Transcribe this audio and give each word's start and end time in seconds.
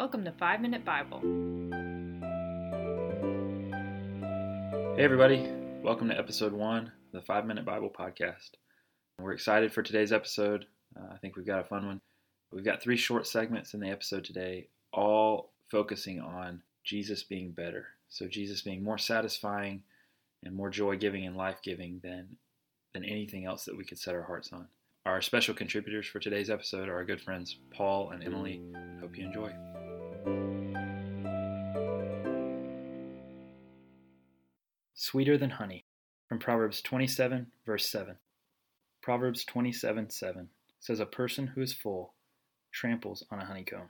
Welcome 0.00 0.24
to 0.24 0.32
5 0.32 0.62
Minute 0.62 0.82
Bible. 0.82 1.20
Hey, 4.96 5.04
everybody. 5.04 5.46
Welcome 5.82 6.08
to 6.08 6.18
episode 6.18 6.54
one 6.54 6.86
of 6.86 7.12
the 7.12 7.20
5 7.20 7.44
Minute 7.44 7.66
Bible 7.66 7.90
Podcast. 7.90 8.52
We're 9.18 9.32
excited 9.32 9.74
for 9.74 9.82
today's 9.82 10.10
episode. 10.10 10.64
Uh, 10.98 11.12
I 11.12 11.18
think 11.18 11.36
we've 11.36 11.44
got 11.44 11.60
a 11.60 11.64
fun 11.64 11.84
one. 11.84 12.00
We've 12.50 12.64
got 12.64 12.80
three 12.80 12.96
short 12.96 13.26
segments 13.26 13.74
in 13.74 13.80
the 13.80 13.90
episode 13.90 14.24
today, 14.24 14.68
all 14.94 15.52
focusing 15.70 16.18
on 16.18 16.62
Jesus 16.82 17.22
being 17.22 17.50
better. 17.50 17.88
So, 18.08 18.26
Jesus 18.26 18.62
being 18.62 18.82
more 18.82 18.96
satisfying 18.96 19.82
and 20.42 20.54
more 20.54 20.70
joy 20.70 20.96
giving 20.96 21.26
and 21.26 21.36
life 21.36 21.58
giving 21.62 22.00
than, 22.02 22.38
than 22.94 23.04
anything 23.04 23.44
else 23.44 23.66
that 23.66 23.76
we 23.76 23.84
could 23.84 23.98
set 23.98 24.14
our 24.14 24.22
hearts 24.22 24.50
on. 24.50 24.66
Our 25.04 25.20
special 25.20 25.54
contributors 25.54 26.06
for 26.06 26.20
today's 26.20 26.48
episode 26.48 26.88
are 26.88 26.94
our 26.94 27.04
good 27.04 27.20
friends 27.20 27.58
Paul 27.70 28.12
and 28.12 28.24
Emily. 28.24 28.62
Hope 29.02 29.18
you 29.18 29.26
enjoy. 29.26 29.52
Sweeter 34.94 35.38
than 35.38 35.50
honey 35.50 35.86
from 36.28 36.38
Proverbs 36.38 36.82
27, 36.82 37.48
verse 37.66 37.88
7. 37.88 38.16
Proverbs 39.02 39.44
27, 39.44 40.10
7 40.10 40.48
says, 40.78 41.00
A 41.00 41.06
person 41.06 41.48
who 41.48 41.62
is 41.62 41.72
full 41.72 42.14
tramples 42.70 43.24
on 43.30 43.40
a 43.40 43.46
honeycomb, 43.46 43.88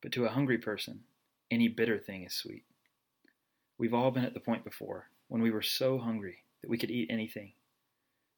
but 0.00 0.12
to 0.12 0.24
a 0.24 0.30
hungry 0.30 0.58
person, 0.58 1.00
any 1.50 1.68
bitter 1.68 1.98
thing 1.98 2.24
is 2.24 2.32
sweet. 2.32 2.64
We've 3.78 3.92
all 3.92 4.10
been 4.10 4.24
at 4.24 4.32
the 4.32 4.40
point 4.40 4.64
before 4.64 5.08
when 5.28 5.42
we 5.42 5.50
were 5.50 5.60
so 5.60 5.98
hungry 5.98 6.44
that 6.62 6.70
we 6.70 6.78
could 6.78 6.90
eat 6.90 7.10
anything. 7.10 7.52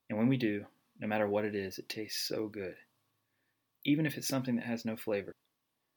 And 0.09 0.19
when 0.19 0.29
we 0.29 0.37
do, 0.37 0.67
no 0.99 1.07
matter 1.07 1.29
what 1.29 1.45
it 1.45 1.55
is, 1.55 1.79
it 1.79 1.89
tastes 1.89 2.27
so 2.27 2.49
good. 2.49 2.77
Even 3.85 4.07
if 4.07 4.17
it's 4.17 4.29
something 4.29 4.57
that 4.57 4.67
has 4.67 4.85
no 4.85 4.97
flavor, 4.97 5.33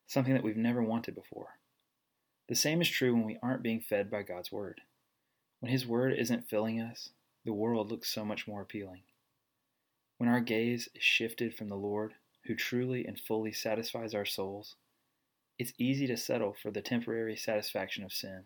something 0.08 0.34
that 0.34 0.44
we've 0.44 0.58
never 0.58 0.84
wanted 0.84 1.16
before. 1.16 1.58
The 2.48 2.56
same 2.56 2.82
is 2.82 2.90
true 2.90 3.14
when 3.14 3.26
we 3.26 3.40
aren't 3.42 3.64
being 3.64 3.82
fed 3.82 4.12
by 4.12 4.24
God's 4.24 4.52
Word. 4.52 4.82
When 5.60 5.72
His 5.72 5.88
Word 5.88 6.14
isn't 6.18 6.50
filling 6.50 6.80
us, 6.80 7.10
the 7.44 7.54
world 7.54 7.90
looks 7.90 8.10
so 8.10 8.24
much 8.24 8.48
more 8.48 8.62
appealing. 8.62 9.02
When 10.18 10.30
our 10.30 10.40
gaze 10.40 10.90
is 10.96 11.04
shifted 11.04 11.56
from 11.56 11.70
the 11.70 11.76
Lord, 11.76 12.14
who 12.46 12.56
truly 12.56 13.06
and 13.06 13.20
fully 13.20 13.52
satisfies 13.52 14.14
our 14.14 14.26
souls, 14.26 14.76
it's 15.58 15.74
easy 15.78 16.06
to 16.08 16.18
settle 16.18 16.54
for 16.54 16.72
the 16.72 16.82
temporary 16.82 17.36
satisfaction 17.36 18.04
of 18.04 18.14
sin. 18.14 18.44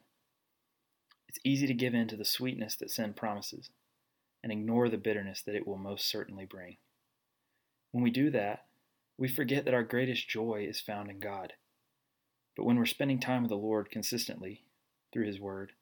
It's 1.27 1.39
easy 1.43 1.67
to 1.67 1.73
give 1.73 1.93
in 1.93 2.07
to 2.07 2.15
the 2.15 2.25
sweetness 2.25 2.75
that 2.77 2.91
sin 2.91 3.13
promises 3.13 3.69
and 4.41 4.51
ignore 4.51 4.89
the 4.89 4.97
bitterness 4.97 5.41
that 5.41 5.55
it 5.55 5.67
will 5.67 5.77
most 5.77 6.09
certainly 6.09 6.45
bring. 6.45 6.77
When 7.91 8.03
we 8.03 8.09
do 8.09 8.29
that, 8.31 8.65
we 9.19 9.27
forget 9.27 9.65
that 9.65 9.73
our 9.73 9.83
greatest 9.83 10.29
joy 10.29 10.65
is 10.67 10.79
found 10.79 11.11
in 11.11 11.19
God. 11.19 11.51
But 12.55 12.63
when 12.63 12.77
we're 12.77 12.85
spending 12.85 13.19
time 13.19 13.43
with 13.43 13.49
the 13.49 13.57
Lord 13.57 13.91
consistently 13.91 14.63
through 15.11 15.27
His 15.27 15.41
Word, 15.41 15.73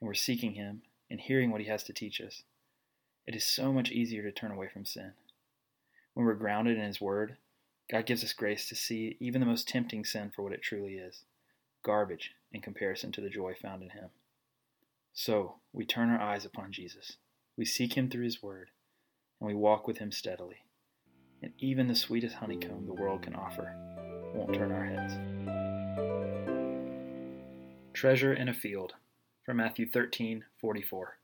and 0.00 0.08
we're 0.08 0.14
seeking 0.14 0.54
Him 0.54 0.80
and 1.10 1.20
hearing 1.20 1.50
what 1.50 1.60
He 1.60 1.66
has 1.66 1.82
to 1.84 1.92
teach 1.92 2.22
us, 2.22 2.42
it 3.26 3.36
is 3.36 3.44
so 3.44 3.70
much 3.70 3.90
easier 3.90 4.22
to 4.22 4.32
turn 4.32 4.50
away 4.50 4.68
from 4.72 4.86
sin. 4.86 5.12
When 6.14 6.24
we're 6.24 6.34
grounded 6.34 6.78
in 6.78 6.84
His 6.84 7.02
Word, 7.02 7.36
God 7.90 8.06
gives 8.06 8.24
us 8.24 8.32
grace 8.32 8.66
to 8.70 8.74
see 8.74 9.18
even 9.20 9.40
the 9.40 9.46
most 9.46 9.68
tempting 9.68 10.06
sin 10.06 10.32
for 10.34 10.40
what 10.42 10.52
it 10.52 10.62
truly 10.62 10.94
is 10.94 11.24
garbage 11.82 12.32
in 12.50 12.62
comparison 12.62 13.12
to 13.12 13.20
the 13.20 13.28
joy 13.28 13.54
found 13.60 13.82
in 13.82 13.90
Him. 13.90 14.08
So, 15.12 15.56
we 15.72 15.84
turn 15.84 16.08
our 16.08 16.20
eyes 16.20 16.46
upon 16.46 16.72
Jesus. 16.72 17.16
We 17.58 17.66
seek 17.66 17.92
Him 17.92 18.08
through 18.08 18.24
His 18.24 18.42
Word, 18.42 18.70
and 19.38 19.46
we 19.46 19.54
walk 19.54 19.86
with 19.86 19.98
Him 19.98 20.12
steadily 20.12 20.64
and 21.42 21.52
even 21.58 21.88
the 21.88 21.94
sweetest 21.94 22.36
honeycomb 22.36 22.86
the 22.86 22.94
world 22.94 23.22
can 23.22 23.34
offer 23.34 23.74
won't 24.34 24.54
turn 24.54 24.72
our 24.72 24.84
heads. 24.84 25.14
Treasure 27.92 28.32
in 28.32 28.48
a 28.48 28.54
Field 28.54 28.94
from 29.44 29.56
Matthew 29.56 29.86
13:44. 29.86 31.18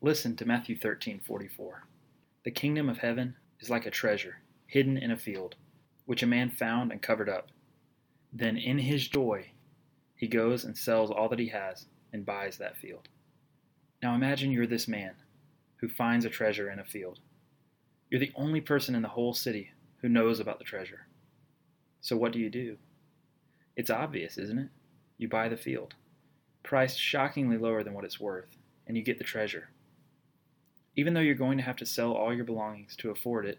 Listen 0.00 0.36
to 0.36 0.44
Matthew 0.44 0.76
13:44. 0.76 1.86
The 2.44 2.50
kingdom 2.50 2.88
of 2.88 2.98
heaven 2.98 3.36
is 3.60 3.70
like 3.70 3.86
a 3.86 3.90
treasure 3.90 4.42
hidden 4.66 4.98
in 4.98 5.10
a 5.10 5.16
field, 5.16 5.56
which 6.04 6.22
a 6.22 6.26
man 6.26 6.50
found 6.50 6.90
and 6.90 7.00
covered 7.00 7.28
up. 7.28 7.50
Then 8.32 8.56
in 8.56 8.78
his 8.78 9.08
joy 9.08 9.52
he 10.16 10.26
goes 10.26 10.64
and 10.64 10.76
sells 10.76 11.10
all 11.10 11.28
that 11.28 11.38
he 11.38 11.48
has 11.48 11.86
and 12.12 12.26
buys 12.26 12.58
that 12.58 12.76
field. 12.76 13.08
Now 14.02 14.14
imagine 14.14 14.50
you're 14.50 14.66
this 14.66 14.88
man 14.88 15.14
who 15.76 15.88
finds 15.88 16.24
a 16.24 16.30
treasure 16.30 16.70
in 16.70 16.78
a 16.78 16.84
field. 16.84 17.20
You're 18.14 18.20
the 18.20 18.32
only 18.36 18.60
person 18.60 18.94
in 18.94 19.02
the 19.02 19.08
whole 19.08 19.34
city 19.34 19.72
who 20.00 20.08
knows 20.08 20.38
about 20.38 20.58
the 20.58 20.64
treasure. 20.64 21.08
So 22.00 22.16
what 22.16 22.30
do 22.30 22.38
you 22.38 22.48
do? 22.48 22.76
It's 23.74 23.90
obvious, 23.90 24.38
isn't 24.38 24.56
it? 24.56 24.68
You 25.18 25.28
buy 25.28 25.48
the 25.48 25.56
field, 25.56 25.94
priced 26.62 26.96
shockingly 26.96 27.58
lower 27.58 27.82
than 27.82 27.92
what 27.92 28.04
it's 28.04 28.20
worth, 28.20 28.56
and 28.86 28.96
you 28.96 29.02
get 29.02 29.18
the 29.18 29.24
treasure. 29.24 29.70
Even 30.94 31.12
though 31.12 31.22
you're 31.22 31.34
going 31.34 31.58
to 31.58 31.64
have 31.64 31.74
to 31.74 31.84
sell 31.84 32.12
all 32.12 32.32
your 32.32 32.44
belongings 32.44 32.94
to 32.98 33.10
afford 33.10 33.46
it, 33.46 33.58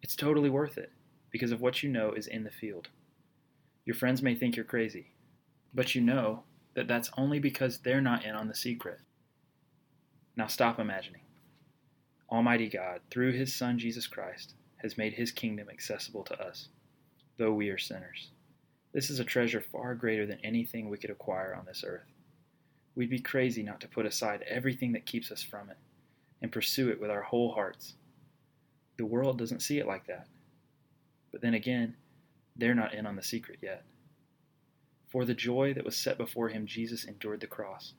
it's 0.00 0.16
totally 0.16 0.48
worth 0.48 0.78
it 0.78 0.90
because 1.30 1.52
of 1.52 1.60
what 1.60 1.82
you 1.82 1.90
know 1.90 2.12
is 2.12 2.26
in 2.26 2.44
the 2.44 2.50
field. 2.50 2.88
Your 3.84 3.94
friends 3.94 4.22
may 4.22 4.34
think 4.34 4.56
you're 4.56 4.64
crazy, 4.64 5.12
but 5.74 5.94
you 5.94 6.00
know 6.00 6.44
that 6.72 6.88
that's 6.88 7.10
only 7.18 7.38
because 7.38 7.80
they're 7.80 8.00
not 8.00 8.24
in 8.24 8.34
on 8.34 8.48
the 8.48 8.54
secret. 8.54 9.00
Now 10.34 10.46
stop 10.46 10.80
imagining. 10.80 11.20
Almighty 12.32 12.66
God, 12.66 13.02
through 13.10 13.32
His 13.32 13.54
Son 13.54 13.78
Jesus 13.78 14.06
Christ, 14.06 14.54
has 14.78 14.96
made 14.96 15.12
His 15.12 15.30
kingdom 15.30 15.68
accessible 15.68 16.24
to 16.24 16.42
us, 16.42 16.68
though 17.36 17.52
we 17.52 17.68
are 17.68 17.76
sinners. 17.76 18.30
This 18.94 19.10
is 19.10 19.20
a 19.20 19.24
treasure 19.24 19.60
far 19.60 19.94
greater 19.94 20.24
than 20.24 20.38
anything 20.42 20.88
we 20.88 20.96
could 20.96 21.10
acquire 21.10 21.54
on 21.54 21.66
this 21.66 21.84
earth. 21.86 22.10
We'd 22.94 23.10
be 23.10 23.20
crazy 23.20 23.62
not 23.62 23.82
to 23.82 23.88
put 23.88 24.06
aside 24.06 24.44
everything 24.48 24.92
that 24.92 25.04
keeps 25.04 25.30
us 25.30 25.42
from 25.42 25.68
it 25.68 25.76
and 26.40 26.50
pursue 26.50 26.88
it 26.88 26.98
with 26.98 27.10
our 27.10 27.20
whole 27.20 27.52
hearts. 27.52 27.96
The 28.96 29.04
world 29.04 29.36
doesn't 29.36 29.60
see 29.60 29.78
it 29.78 29.86
like 29.86 30.06
that. 30.06 30.26
But 31.32 31.42
then 31.42 31.52
again, 31.52 31.96
they're 32.56 32.74
not 32.74 32.94
in 32.94 33.04
on 33.04 33.16
the 33.16 33.22
secret 33.22 33.58
yet. 33.60 33.84
For 35.10 35.26
the 35.26 35.34
joy 35.34 35.74
that 35.74 35.84
was 35.84 35.96
set 35.96 36.16
before 36.16 36.48
him, 36.48 36.66
Jesus 36.66 37.04
endured 37.04 37.40
the 37.40 37.46
cross. 37.46 37.92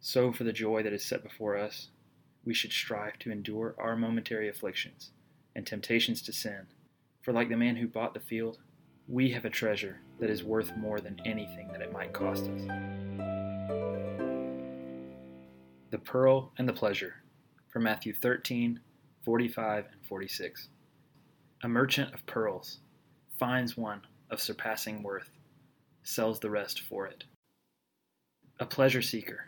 So, 0.00 0.32
for 0.32 0.44
the 0.44 0.52
joy 0.52 0.82
that 0.82 0.94
is 0.94 1.04
set 1.04 1.22
before 1.22 1.58
us, 1.58 1.88
we 2.44 2.54
should 2.54 2.72
strive 2.72 3.18
to 3.20 3.30
endure 3.30 3.74
our 3.78 3.96
momentary 3.96 4.48
afflictions 4.48 5.10
and 5.54 5.66
temptations 5.66 6.22
to 6.22 6.32
sin. 6.32 6.66
For 7.22 7.32
like 7.32 7.48
the 7.48 7.56
man 7.56 7.76
who 7.76 7.86
bought 7.86 8.14
the 8.14 8.20
field, 8.20 8.58
we 9.08 9.30
have 9.30 9.44
a 9.44 9.50
treasure 9.50 10.00
that 10.20 10.30
is 10.30 10.44
worth 10.44 10.76
more 10.76 11.00
than 11.00 11.20
anything 11.24 11.68
that 11.72 11.82
it 11.82 11.92
might 11.92 12.12
cost 12.12 12.44
us. 12.44 12.62
The 15.90 15.98
Pearl 15.98 16.52
and 16.56 16.68
the 16.68 16.72
Pleasure 16.72 17.16
from 17.68 17.82
Matthew 17.82 18.14
13, 18.14 18.80
45 19.24 19.86
and 19.92 20.06
46. 20.06 20.68
A 21.62 21.68
merchant 21.68 22.14
of 22.14 22.24
pearls 22.26 22.78
finds 23.38 23.76
one 23.76 24.02
of 24.30 24.40
surpassing 24.40 25.02
worth, 25.02 25.30
sells 26.02 26.40
the 26.40 26.50
rest 26.50 26.80
for 26.80 27.06
it. 27.06 27.24
A 28.60 28.66
pleasure 28.66 29.02
seeker 29.02 29.46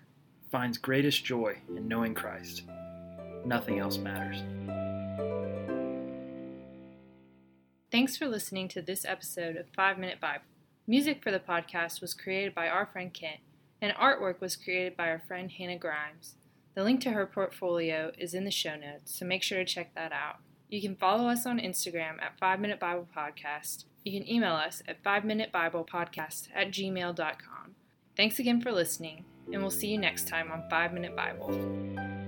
finds 0.51 0.77
greatest 0.77 1.25
joy 1.25 1.59
in 1.75 1.89
knowing 1.89 2.15
Christ 2.15 2.63
Nothing 3.45 3.79
else 3.79 3.99
matters. 3.99 4.43
Thanks 7.91 8.17
for 8.17 8.27
listening 8.27 8.69
to 8.69 8.81
this 8.81 9.05
episode 9.05 9.57
of 9.57 9.67
5 9.77 9.99
Minute 9.99 10.21
Bible. 10.21 10.45
Music 10.87 11.23
for 11.23 11.31
the 11.31 11.39
podcast 11.39 12.01
was 12.01 12.15
created 12.15 12.55
by 12.55 12.69
our 12.69 12.87
friend 12.87 13.13
Kent, 13.13 13.41
and 13.81 13.93
artwork 13.95 14.41
was 14.41 14.57
created 14.57 14.97
by 14.97 15.09
our 15.09 15.23
friend 15.29 15.51
Hannah 15.51 15.79
Grimes. 15.79 16.37
The 16.75 16.85
link 16.85 17.03
to 17.03 17.11
her 17.11 17.27
portfolio 17.27 18.11
is 18.17 18.33
in 18.33 18.45
the 18.45 18.51
show 18.51 18.77
notes, 18.77 19.19
so 19.19 19.27
make 19.27 19.43
sure 19.43 19.59
to 19.59 19.65
check 19.65 19.95
that 19.95 20.11
out. 20.11 20.37
You 20.71 20.81
can 20.81 20.97
follow 20.97 21.29
us 21.29 21.45
on 21.45 21.59
Instagram 21.59 22.21
at 22.23 22.39
5 22.41 22.61
Minute 22.61 22.81
Bible 22.81 23.07
Podcast. 23.15 23.85
You 24.05 24.19
can 24.19 24.29
email 24.29 24.55
us 24.55 24.83
at 24.89 25.05
5 25.05 25.25
Minute 25.25 25.53
Bible 25.53 25.87
Podcast 25.91 26.49
at 26.55 26.71
gmail.com. 26.71 27.75
Thanks 28.17 28.39
again 28.39 28.63
for 28.63 28.73
listening, 28.73 29.27
and 29.53 29.61
we'll 29.61 29.71
see 29.71 29.89
you 29.89 29.99
next 29.99 30.29
time 30.29 30.51
on 30.51 30.65
5 30.71 30.95
Minute 30.95 31.15
Bible. 31.15 32.22